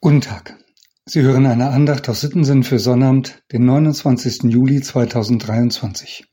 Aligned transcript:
Guten 0.00 0.20
Tag. 0.20 0.56
Sie 1.06 1.22
hören 1.22 1.44
eine 1.44 1.70
Andacht 1.70 2.08
aus 2.08 2.20
Sittensinn 2.20 2.62
für 2.62 2.78
Sonnabend, 2.78 3.42
den 3.50 3.64
29. 3.64 4.44
Juli 4.44 4.80
2023. 4.80 6.24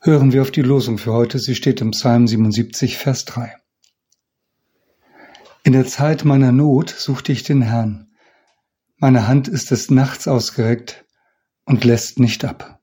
Hören 0.00 0.32
wir 0.32 0.42
auf 0.42 0.50
die 0.50 0.62
Losung 0.62 0.98
für 0.98 1.12
heute. 1.12 1.38
Sie 1.38 1.54
steht 1.54 1.80
im 1.80 1.92
Psalm 1.92 2.26
77, 2.26 2.98
Vers 2.98 3.24
3. 3.24 3.54
In 5.62 5.72
der 5.72 5.86
Zeit 5.86 6.24
meiner 6.24 6.50
Not 6.50 6.90
suchte 6.90 7.30
ich 7.30 7.44
den 7.44 7.62
Herrn. 7.62 8.10
Meine 8.96 9.28
Hand 9.28 9.46
ist 9.46 9.70
des 9.70 9.88
Nachts 9.88 10.26
ausgereckt 10.26 11.04
und 11.66 11.84
lässt 11.84 12.18
nicht 12.18 12.44
ab. 12.44 12.80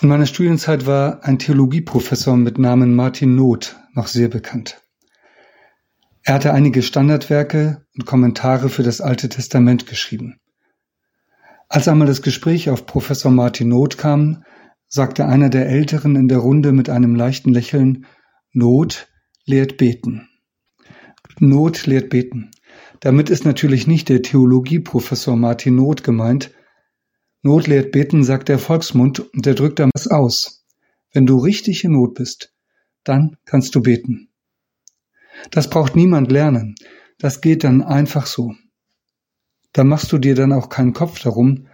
In 0.00 0.08
meiner 0.08 0.26
Studienzeit 0.26 0.84
war 0.84 1.22
ein 1.22 1.38
Theologieprofessor 1.38 2.36
mit 2.36 2.58
Namen 2.58 2.96
Martin 2.96 3.36
Not 3.36 3.76
noch 3.94 4.08
sehr 4.08 4.26
bekannt. 4.26 4.81
Er 6.24 6.34
hatte 6.34 6.54
einige 6.54 6.82
Standardwerke 6.82 7.84
und 7.96 8.06
Kommentare 8.06 8.68
für 8.68 8.82
das 8.82 9.00
Alte 9.00 9.28
Testament 9.28 9.86
geschrieben. 9.86 10.38
Als 11.68 11.88
einmal 11.88 12.06
das 12.06 12.22
Gespräch 12.22 12.70
auf 12.70 12.86
Professor 12.86 13.32
Martin 13.32 13.68
Not 13.68 13.98
kam, 13.98 14.44
sagte 14.86 15.26
einer 15.26 15.48
der 15.48 15.68
Älteren 15.68 16.16
in 16.16 16.28
der 16.28 16.38
Runde 16.38 16.72
mit 16.72 16.90
einem 16.90 17.16
leichten 17.16 17.52
Lächeln, 17.52 18.06
Not 18.52 19.08
lehrt 19.46 19.78
beten. 19.78 20.28
Not 21.40 21.86
lehrt 21.86 22.10
beten. 22.10 22.50
Damit 23.00 23.30
ist 23.30 23.44
natürlich 23.44 23.86
nicht 23.86 24.08
der 24.08 24.22
Theologieprofessor 24.22 25.34
Martin 25.34 25.74
Not 25.74 26.04
gemeint. 26.04 26.52
Not 27.42 27.66
lehrt 27.66 27.90
beten, 27.90 28.22
sagt 28.22 28.48
der 28.48 28.58
Volksmund 28.58 29.20
und 29.20 29.44
der 29.46 29.54
drückt 29.54 29.80
damit 29.80 30.10
aus. 30.10 30.64
Wenn 31.12 31.26
du 31.26 31.38
richtig 31.38 31.82
in 31.82 31.92
Not 31.92 32.14
bist, 32.14 32.54
dann 33.02 33.38
kannst 33.44 33.74
du 33.74 33.82
beten. 33.82 34.28
Das 35.50 35.70
braucht 35.70 35.96
niemand 35.96 36.30
lernen. 36.30 36.74
Das 37.18 37.40
geht 37.40 37.64
dann 37.64 37.82
einfach 37.82 38.26
so. 38.26 38.54
Da 39.72 39.84
machst 39.84 40.12
du 40.12 40.18
dir 40.18 40.34
dann 40.34 40.52
auch 40.52 40.68
keinen 40.68 40.92
Kopf 40.92 41.20
darum, 41.20 41.68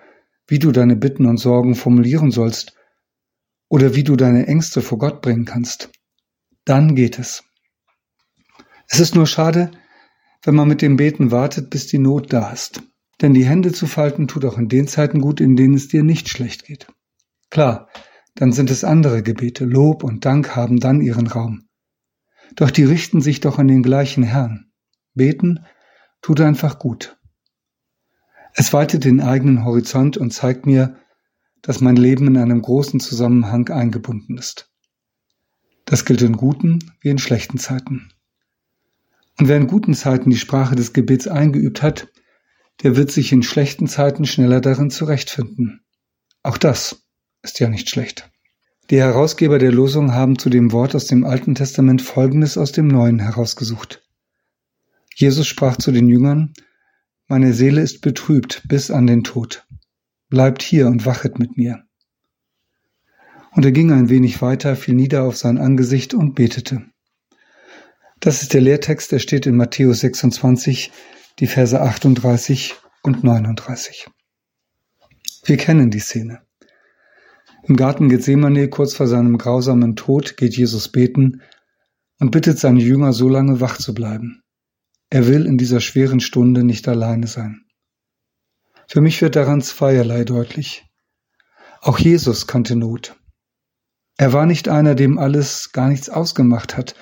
wie 0.46 0.58
du 0.58 0.72
deine 0.72 0.96
Bitten 0.96 1.26
und 1.26 1.38
Sorgen 1.38 1.74
formulieren 1.74 2.30
sollst 2.30 2.74
oder 3.68 3.94
wie 3.94 4.04
du 4.04 4.16
deine 4.16 4.46
Ängste 4.46 4.80
vor 4.82 4.98
Gott 4.98 5.20
bringen 5.20 5.44
kannst. 5.44 5.90
Dann 6.64 6.94
geht 6.94 7.18
es. 7.18 7.44
Es 8.88 9.00
ist 9.00 9.14
nur 9.14 9.26
schade, 9.26 9.70
wenn 10.42 10.54
man 10.54 10.68
mit 10.68 10.80
dem 10.80 10.96
Beten 10.96 11.30
wartet, 11.30 11.70
bis 11.70 11.86
die 11.86 11.98
Not 11.98 12.32
da 12.32 12.52
ist. 12.52 12.82
Denn 13.20 13.34
die 13.34 13.44
Hände 13.44 13.72
zu 13.72 13.86
falten 13.86 14.28
tut 14.28 14.44
auch 14.44 14.58
in 14.58 14.68
den 14.68 14.86
Zeiten 14.86 15.20
gut, 15.20 15.40
in 15.40 15.56
denen 15.56 15.74
es 15.74 15.88
dir 15.88 16.04
nicht 16.04 16.28
schlecht 16.28 16.64
geht. 16.64 16.86
Klar, 17.50 17.88
dann 18.34 18.52
sind 18.52 18.70
es 18.70 18.84
andere 18.84 19.22
Gebete. 19.22 19.64
Lob 19.64 20.04
und 20.04 20.24
Dank 20.24 20.54
haben 20.54 20.78
dann 20.78 21.00
ihren 21.00 21.26
Raum. 21.26 21.67
Doch 22.58 22.72
die 22.72 22.82
richten 22.82 23.20
sich 23.20 23.38
doch 23.38 23.60
an 23.60 23.68
den 23.68 23.84
gleichen 23.84 24.24
Herrn. 24.24 24.72
Beten 25.14 25.64
tut 26.22 26.40
einfach 26.40 26.80
gut. 26.80 27.16
Es 28.52 28.72
weitet 28.72 29.04
den 29.04 29.20
eigenen 29.20 29.64
Horizont 29.64 30.16
und 30.16 30.32
zeigt 30.32 30.66
mir, 30.66 30.96
dass 31.62 31.80
mein 31.80 31.94
Leben 31.94 32.26
in 32.26 32.36
einem 32.36 32.60
großen 32.60 32.98
Zusammenhang 32.98 33.68
eingebunden 33.68 34.36
ist. 34.36 34.72
Das 35.84 36.04
gilt 36.04 36.20
in 36.20 36.32
guten 36.32 36.80
wie 37.00 37.10
in 37.10 37.18
schlechten 37.18 37.58
Zeiten. 37.58 38.12
Und 39.38 39.46
wer 39.46 39.56
in 39.56 39.68
guten 39.68 39.94
Zeiten 39.94 40.30
die 40.30 40.36
Sprache 40.36 40.74
des 40.74 40.92
Gebets 40.92 41.28
eingeübt 41.28 41.80
hat, 41.80 42.08
der 42.82 42.96
wird 42.96 43.12
sich 43.12 43.30
in 43.30 43.44
schlechten 43.44 43.86
Zeiten 43.86 44.24
schneller 44.24 44.60
darin 44.60 44.90
zurechtfinden. 44.90 45.84
Auch 46.42 46.58
das 46.58 47.06
ist 47.42 47.60
ja 47.60 47.68
nicht 47.68 47.88
schlecht. 47.88 48.28
Die 48.90 49.00
Herausgeber 49.00 49.58
der 49.58 49.70
Losung 49.70 50.14
haben 50.14 50.38
zu 50.38 50.48
dem 50.48 50.72
Wort 50.72 50.94
aus 50.94 51.04
dem 51.04 51.24
Alten 51.24 51.54
Testament 51.54 52.00
Folgendes 52.00 52.56
aus 52.56 52.72
dem 52.72 52.88
Neuen 52.88 53.18
herausgesucht. 53.18 54.02
Jesus 55.14 55.46
sprach 55.46 55.76
zu 55.76 55.92
den 55.92 56.08
Jüngern, 56.08 56.54
Meine 57.26 57.52
Seele 57.52 57.82
ist 57.82 58.00
betrübt 58.00 58.62
bis 58.66 58.90
an 58.90 59.06
den 59.06 59.24
Tod. 59.24 59.66
Bleibt 60.30 60.62
hier 60.62 60.86
und 60.86 61.04
wachet 61.04 61.38
mit 61.38 61.58
mir. 61.58 61.84
Und 63.50 63.66
er 63.66 63.72
ging 63.72 63.92
ein 63.92 64.08
wenig 64.08 64.40
weiter, 64.40 64.74
fiel 64.74 64.94
nieder 64.94 65.24
auf 65.24 65.36
sein 65.36 65.58
Angesicht 65.58 66.14
und 66.14 66.34
betete. 66.34 66.86
Das 68.20 68.40
ist 68.40 68.54
der 68.54 68.62
Lehrtext, 68.62 69.12
der 69.12 69.18
steht 69.18 69.44
in 69.44 69.56
Matthäus 69.56 70.00
26, 70.00 70.92
die 71.40 71.46
Verse 71.46 71.78
38 71.78 72.74
und 73.02 73.22
39. 73.22 74.08
Wir 75.44 75.56
kennen 75.58 75.90
die 75.90 76.00
Szene. 76.00 76.47
Im 77.68 77.76
Garten 77.76 78.08
Gethsemane, 78.08 78.70
kurz 78.70 78.94
vor 78.94 79.06
seinem 79.06 79.36
grausamen 79.36 79.94
Tod, 79.94 80.38
geht 80.38 80.56
Jesus 80.56 80.88
beten 80.88 81.42
und 82.18 82.30
bittet 82.30 82.58
seine 82.58 82.80
Jünger 82.80 83.12
so 83.12 83.28
lange 83.28 83.60
wach 83.60 83.76
zu 83.76 83.92
bleiben. 83.92 84.42
Er 85.10 85.26
will 85.26 85.44
in 85.44 85.58
dieser 85.58 85.80
schweren 85.80 86.20
Stunde 86.20 86.64
nicht 86.64 86.88
alleine 86.88 87.26
sein. 87.26 87.66
Für 88.88 89.02
mich 89.02 89.20
wird 89.20 89.36
daran 89.36 89.60
zweierlei 89.60 90.24
deutlich. 90.24 90.86
Auch 91.82 91.98
Jesus 91.98 92.46
kannte 92.46 92.74
Not. 92.74 93.16
Er 94.16 94.32
war 94.32 94.46
nicht 94.46 94.70
einer, 94.70 94.94
dem 94.94 95.18
alles 95.18 95.70
gar 95.72 95.90
nichts 95.90 96.08
ausgemacht 96.08 96.74
hat, 96.74 96.94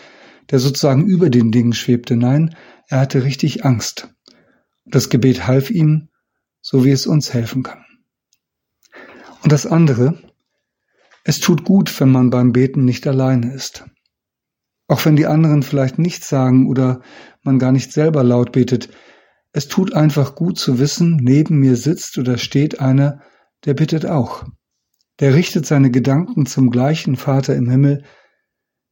der 0.51 0.59
sozusagen 0.59 1.07
über 1.07 1.31
den 1.31 1.53
Dingen 1.53 1.75
schwebte. 1.75 2.17
Nein, 2.17 2.57
er 2.89 2.99
hatte 2.99 3.23
richtig 3.23 3.65
Angst. 3.65 4.13
Das 4.85 5.11
Gebet 5.11 5.47
half 5.47 5.71
ihm, 5.71 6.09
so 6.61 6.85
wie 6.85 6.91
es 6.91 7.07
uns 7.07 7.33
helfen 7.33 7.63
kann. 7.63 7.85
Und 9.45 9.53
das 9.53 9.65
andere, 9.65 10.19
es 11.29 11.41
tut 11.41 11.65
gut, 11.65 11.99
wenn 11.99 12.13
man 12.13 12.31
beim 12.31 12.53
Beten 12.53 12.85
nicht 12.85 13.05
alleine 13.05 13.53
ist. 13.53 13.85
Auch 14.87 15.05
wenn 15.05 15.17
die 15.17 15.27
anderen 15.27 15.65
vielleicht 15.65 15.99
nichts 15.99 16.29
sagen 16.29 16.69
oder 16.69 17.03
man 17.43 17.59
gar 17.59 17.73
nicht 17.73 17.93
selber 17.93 18.23
laut 18.23 18.53
betet, 18.53 18.91
es 19.51 19.67
tut 19.67 19.93
einfach 19.93 20.37
gut 20.37 20.57
zu 20.57 20.79
wissen, 20.79 21.17
neben 21.17 21.59
mir 21.59 21.75
sitzt 21.75 22.17
oder 22.19 22.39
steht 22.39 22.79
einer, 22.79 23.23
der 23.65 23.75
bittet 23.75 24.07
auch. 24.07 24.45
Der 25.19 25.35
richtet 25.35 25.67
seine 25.67 25.91
Gedanken 25.91 26.47
zum 26.47 26.71
gleichen 26.71 27.17
Vater 27.17 27.57
im 27.57 27.69
Himmel, 27.69 28.05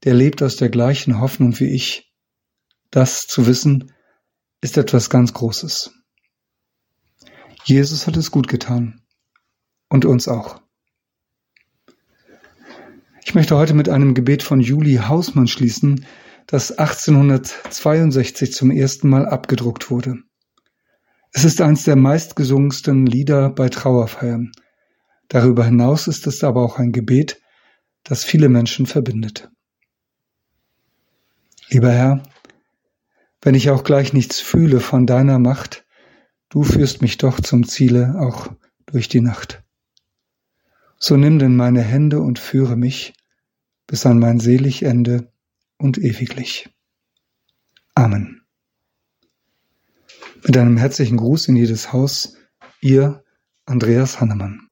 der 0.03 0.15
lebt 0.15 0.43
aus 0.43 0.57
der 0.57 0.71
gleichen 0.71 1.21
Hoffnung 1.21 1.61
wie 1.61 1.73
ich. 1.73 2.13
Das 2.91 3.29
zu 3.29 3.47
wissen, 3.47 3.93
ist 4.61 4.77
etwas 4.77 5.09
ganz 5.09 5.35
Großes. 5.35 5.93
Jesus 7.65 8.09
hat 8.09 8.17
es 8.17 8.33
gut 8.33 8.49
getan. 8.49 9.03
Und 9.89 10.05
uns 10.05 10.27
auch. 10.27 10.64
Ich 13.35 13.37
möchte 13.37 13.57
heute 13.57 13.75
mit 13.75 13.89
einem 13.89 14.15
Gebet 14.15 14.45
von 14.45 14.61
Julie 14.61 15.09
Hausmann 15.09 15.49
schließen, 15.49 16.07
das 16.47 16.71
1862 16.71 18.53
zum 18.53 18.71
ersten 18.71 19.09
Mal 19.09 19.27
abgedruckt 19.27 19.91
wurde. 19.91 20.19
Es 21.33 21.45
ist 21.45 21.61
eines 21.61 21.83
der 21.83 21.97
meistgesungensten 21.97 23.07
Lieder 23.07 23.51
bei 23.51 23.69
Trauerfeiern. 23.69 24.53
Darüber 25.27 25.65
hinaus 25.65 26.07
ist 26.07 26.29
es 26.29 26.45
aber 26.45 26.63
auch 26.63 26.79
ein 26.79 26.93
Gebet, 26.93 27.41
das 28.05 28.23
viele 28.23 28.49
Menschen 28.49 28.87
verbindet. 28.87 29.51
Lieber 31.71 31.91
Herr, 31.91 32.23
wenn 33.43 33.57
ich 33.57 33.69
auch 33.69 33.83
gleich 33.83 34.13
nichts 34.13 34.39
fühle 34.39 34.79
von 34.79 35.09
deiner 35.09 35.41
Macht, 35.41 35.85
du 36.51 36.63
führst 36.63 37.03
mich 37.03 37.19
doch 37.19 37.41
zum 37.41 37.67
Ziele 37.67 38.15
auch 38.21 38.47
durch 38.87 39.09
die 39.09 39.21
Nacht. 39.21 39.65
So 41.01 41.17
nimm 41.17 41.41
denn 41.41 41.57
meine 41.57 41.83
Hände 41.83 42.21
und 42.21 42.39
führe 42.39 42.77
mich 42.77 43.13
bis 43.87 44.07
an 44.07 44.19
mein 44.19 44.41
selig 44.41 44.83
Ende 44.83 45.33
und 45.79 45.99
ewiglich. 45.99 46.69
Amen. 47.95 48.43
Mit 50.43 50.57
einem 50.57 50.77
herzlichen 50.77 51.17
Gruß 51.17 51.49
in 51.49 51.57
jedes 51.57 51.93
Haus, 51.93 52.37
ihr 52.81 53.25
Andreas 53.67 54.21
Hannemann. 54.21 54.64